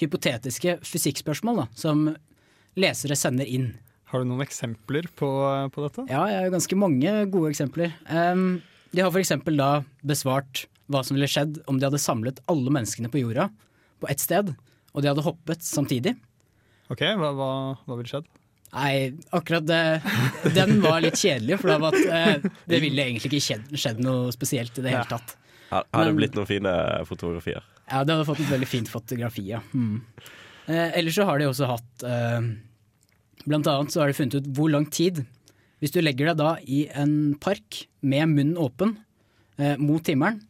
[0.00, 2.08] hypotetiske fysikkspørsmål da, som
[2.80, 3.74] lesere sender inn.
[4.10, 5.28] Har du noen eksempler på,
[5.74, 6.04] på dette?
[6.10, 7.94] Ja, jeg har ganske mange gode eksempler.
[8.06, 8.60] Um,
[8.94, 9.32] de har f.eks.
[9.58, 9.70] da
[10.06, 13.48] besvart hva som ville skjedd om de hadde samlet alle menneskene på jorda
[14.02, 14.52] på ett sted,
[14.92, 16.14] og de hadde hoppet samtidig.
[16.92, 17.50] Ok, hva, hva,
[17.86, 18.26] hva ville skjedd?
[18.74, 19.82] Nei, akkurat det,
[20.56, 24.02] den var litt kjedelig, for det, var at, eh, det ville egentlig ikke skjedd, skjedd
[24.02, 25.36] noe spesielt i det hele tatt.
[25.70, 26.72] Har, har det blitt noen fine
[27.08, 27.62] fotografier?
[27.86, 29.60] Ja, det hadde fått et veldig fint fotografi, ja.
[29.74, 30.02] Mm.
[30.66, 32.46] Eh, ellers så har de også hatt eh,
[33.44, 35.18] Blant annet så har de funnet ut hvor lang tid
[35.82, 38.94] Hvis du legger deg da i en park med munnen åpen
[39.60, 40.40] eh, mot himmelen,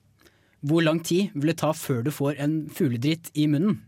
[0.65, 3.83] hvor lang tid vil det ta før du får en fugledritt i munnen?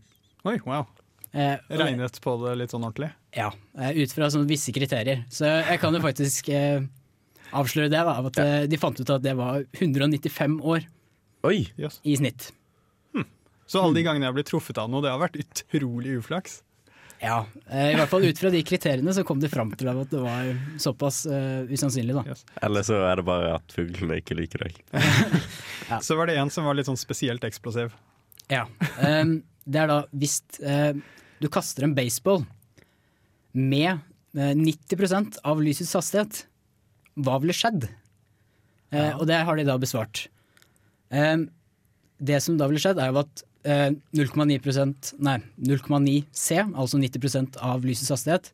[0.47, 0.85] Oi, wow.
[1.33, 3.11] Eh, og- Regnet på det litt sånn ordentlig?
[3.35, 5.25] Ja, eh, ut fra sånn visse kriterier.
[5.29, 6.81] Så jeg kan jo faktisk eh,
[7.51, 8.67] avsløre det, da, av at ja.
[8.67, 10.85] de fant ut at det var 195 år
[11.43, 11.67] Oi!
[11.77, 11.99] Yes.
[12.03, 12.51] i snitt.
[13.67, 16.61] Så alle de gangene jeg har blitt truffet av noe, det har vært utrolig uflaks?
[17.21, 17.37] Ja,
[17.69, 20.19] eh, i hvert fall ut fra de kriteriene så kom de fram til at det
[20.21, 20.49] var
[20.81, 22.35] såpass uh, usannsynlig, da.
[22.67, 24.77] Eller så er det bare at fuglene ikke liker deg.
[26.03, 27.93] Så var det en som var litt sånn spesielt eksplosiv.
[28.51, 28.65] Ja.
[28.99, 30.93] Um, det er da hvis uh,
[31.41, 32.43] du kaster en baseball
[33.55, 34.03] med
[34.37, 36.43] uh, 90% av lysets hastighet,
[37.17, 37.87] hva ville skjedd?
[38.93, 39.15] Ja.
[39.17, 40.27] Og det har de da besvart.
[41.09, 41.47] Um,
[42.19, 47.85] det som da ville skjedd, er jo at 0,9% nei, 0,9 C, altså 90% av
[47.85, 48.51] lysets hastighet,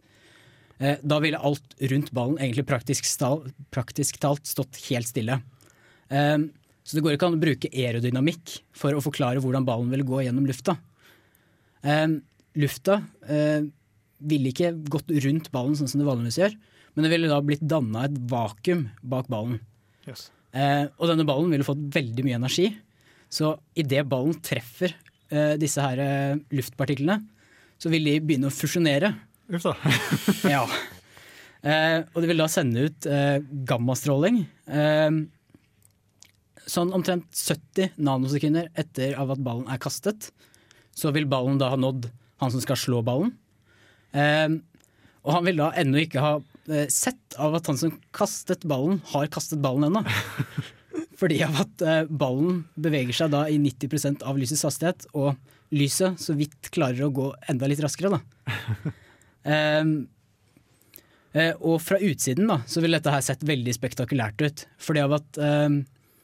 [0.79, 5.41] eh, da ville alt rundt ballen egentlig praktisk, stal, praktisk talt stått helt stille.
[6.09, 6.49] Ehm,
[6.83, 10.25] så det går ikke an å bruke aerodynamikk for å forklare hvordan ballen ville gå
[10.25, 10.75] gjennom lufta.
[12.59, 13.63] Lufta eh,
[14.23, 16.55] ville ikke gått rundt ballen sånn som det vanligvis gjør,
[16.93, 19.59] men det ville da blitt danna et vakuum bak ballen.
[20.07, 20.27] Yes.
[20.53, 22.67] Eh, og denne ballen ville fått veldig mye energi,
[23.33, 24.93] så idet ballen treffer
[25.33, 27.19] uh, disse her uh, luftpartiklene,
[27.81, 29.13] så vil de begynne å fusjonere.
[29.53, 29.73] Uff da.
[30.55, 30.63] ja.
[31.63, 33.07] Uh, og de vil da sende ut
[33.67, 34.43] gammastråling.
[36.63, 40.29] Sånn omtrent 70 nanosekunder etter av at ballen er kastet,
[40.95, 42.07] så vil ballen da ha nådd
[42.43, 43.33] han som skal slå ballen.
[45.23, 46.33] Og han vil da ennå ikke ha
[46.91, 50.03] sett av at han som kastet ballen, har kastet ballen ennå.
[51.19, 55.35] Fordi av at eh, ballen beveger seg da i 90% av lysets hastighet, og
[55.73, 58.93] lyset så vidt klarer å gå enda litt raskere, da.
[61.33, 64.59] Eh, og fra utsiden da, så ville dette her sett veldig spektakulært ut.
[64.77, 65.79] Fordi av at um,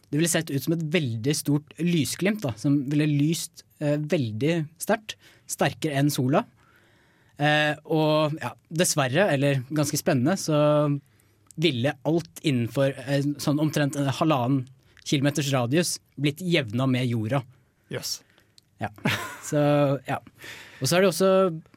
[0.09, 4.55] det ville sett ut som et veldig stort lysglimt, da, som ville lyst eh, veldig
[4.81, 5.17] sterkt.
[5.49, 6.43] Sterkere enn sola.
[7.41, 10.57] Eh, og ja, dessverre, eller ganske spennende, så
[11.59, 14.65] ville alt innenfor eh, sånn omtrent en halvannen
[15.09, 17.41] kilometers radius blitt jevna med jorda.
[17.93, 18.19] Yes.
[18.79, 18.91] Ja.
[19.43, 19.59] Så,
[20.07, 20.19] ja.
[20.79, 21.29] Og så er det også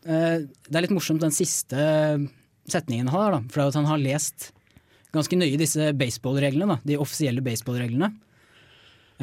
[0.06, 1.86] eh, Det er litt morsomt den siste
[2.70, 3.40] setningen han har, da.
[3.50, 4.52] For han har lest
[5.12, 8.12] ganske nøye disse baseballreglene, de offisielle baseballreglene.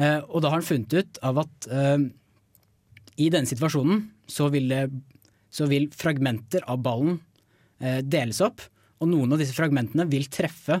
[0.00, 2.04] Eh, og da har han funnet ut av at eh,
[3.20, 4.70] i denne situasjonen så vil,
[5.50, 7.18] så vil fragmenter av ballen
[7.80, 8.62] eh, deles opp,
[9.00, 10.78] og noen av disse fragmentene vil treffe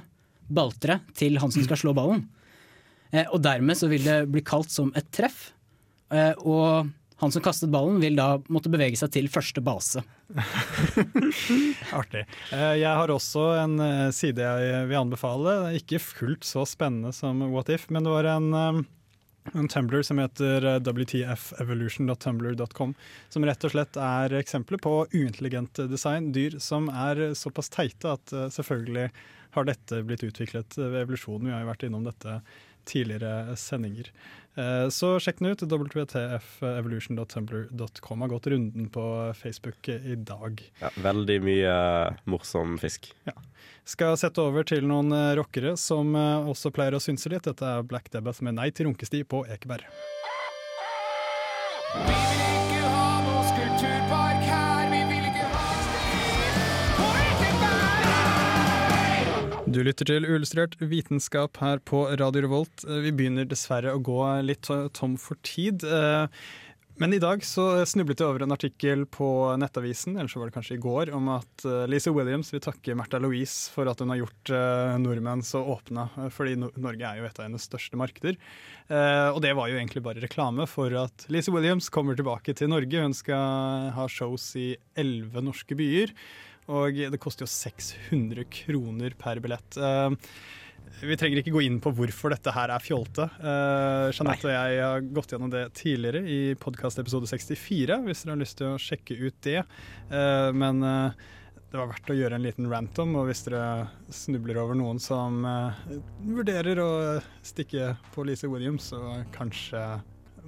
[0.50, 2.26] ballteret til han som skal slå ballen.
[3.10, 5.48] Eh, og dermed så vil det bli kalt som et treff.
[6.14, 6.88] Eh, og
[7.20, 10.00] Han som kastet ballen, vil da måtte bevege seg til første base.
[11.92, 12.22] Artig.
[12.54, 13.74] Eh, Jeg har også en
[14.16, 15.74] side jeg vil anbefale.
[15.76, 18.48] Ikke fullt så spennende som What If, men det var en,
[19.52, 22.94] en Tumblr som heter WTFevolution.tumblr.com,
[23.28, 26.32] som rett og slett er eksempler på uintelligent design.
[26.32, 29.10] Dyr som er såpass teite at selvfølgelig
[29.56, 31.48] har dette blitt utviklet ved evolusjonen.
[31.48, 32.36] Vi har jo vært innom dette
[32.88, 34.06] tidligere sendinger.
[34.56, 35.62] Eh, Så sjekk den ut.
[35.62, 40.62] WTFevolution.tumblr.com har gått runden på Facebook i dag.
[40.80, 41.74] Ja, veldig mye
[42.24, 43.12] morsom fisk.
[43.28, 43.32] Ja.
[43.84, 47.46] Skal sette over til noen eh, rockere som eh, også pleier å synse litt.
[47.48, 49.84] Dette er Black Debbath med Nei til runkesti på Ekeberg.
[59.70, 62.82] Du lytter til Uillustrert vitenskap her på Radio Revolt.
[62.88, 65.84] Eh, Vi begynner dessverre å gå litt tom for tid.
[65.84, 66.26] eh,
[66.98, 70.56] Men i dag så snublet jeg over en artikkel på Nettavisen, eller så var det
[70.58, 74.10] kanskje i går, om at eh, Lisa Williams vil takke Märtha Louise for at hun
[74.10, 74.50] har gjort
[75.00, 78.36] nordmenn så åpne, fordi Norge er jo et av hennes største markeder.
[78.90, 83.00] Og det var jo egentlig bare reklame for at Lisa Williams kommer tilbake til Norge.
[83.00, 86.10] Hun skal ha shows i elleve norske byer.
[86.70, 89.76] Og det koster jo 600 kroner per billett.
[89.76, 90.10] Eh,
[91.00, 93.24] vi trenger ikke gå inn på hvorfor dette her er fjolte.
[93.40, 98.40] Uh, Jeanette og jeg har gått gjennom det tidligere i podkastepisode 64, hvis dere har
[98.40, 99.62] lyst til å sjekke ut det.
[100.10, 101.28] Uh, men uh,
[101.70, 104.98] det var verdt å gjøre en liten rant om, og hvis dere snubler over noen
[105.00, 105.44] som
[106.26, 106.90] vurderer å
[107.46, 109.84] stikke på Lise Williams, så kanskje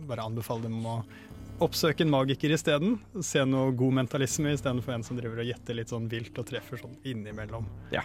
[0.08, 0.98] bare anbefale dem å
[1.60, 2.96] oppsøke en magiker isteden.
[3.20, 6.80] Se noe god mentalisme istedenfor en som driver og gjetter litt sånn vilt og treffer
[6.80, 7.68] sånn innimellom.
[7.94, 8.04] Ja.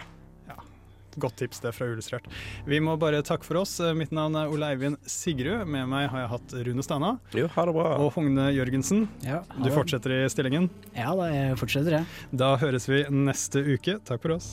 [1.18, 2.28] Godt tips det fra Illustrert.
[2.68, 3.72] Vi må bare takke for oss.
[3.98, 5.66] Mitt navn er Ole Eivind Sigrud.
[5.66, 7.16] Med meg har jeg hatt Rune Stana.
[7.34, 7.88] Jo, ha det bra.
[8.04, 9.08] Og Hogne Jørgensen.
[9.26, 10.70] Ja, ha Du fortsetter i stillingen.
[10.94, 12.10] Ja, da jeg fortsetter jeg.
[12.30, 13.98] Da høres vi neste uke.
[14.06, 14.52] Takk for oss.